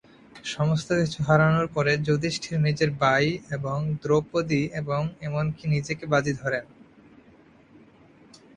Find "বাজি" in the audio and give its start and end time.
6.05-6.33